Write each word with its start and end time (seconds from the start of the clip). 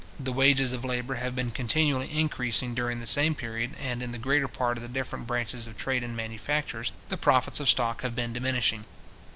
The 0.19 0.33
wages 0.33 0.73
of 0.73 0.83
labour 0.83 1.13
have 1.13 1.35
been 1.35 1.51
continually 1.51 2.09
increasing 2.11 2.73
during 2.73 2.99
the 2.99 3.05
same 3.05 3.35
period, 3.35 3.75
and, 3.79 4.01
in 4.01 4.11
the 4.11 4.17
greater 4.17 4.47
part 4.47 4.75
of 4.77 4.81
the 4.81 4.89
different 4.89 5.27
branches 5.27 5.67
of 5.67 5.77
trade 5.77 6.03
and 6.03 6.15
manufactures, 6.17 6.91
the 7.09 7.17
profits 7.17 7.59
of 7.59 7.69
stock 7.69 8.01
have 8.01 8.15
been 8.15 8.33
diminishing. 8.33 8.85